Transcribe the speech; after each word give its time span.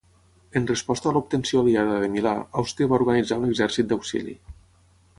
En 0.59 0.63
resposta 0.71 1.09
a 1.11 1.13
l'obtenció 1.17 1.61
aliada 1.61 1.99
de 2.05 2.09
Milà, 2.15 2.33
Àustria 2.65 2.93
va 2.95 3.01
organitzar 3.01 3.41
un 3.45 3.49
exèrcit 3.53 3.93
d'auxili. 3.93 4.39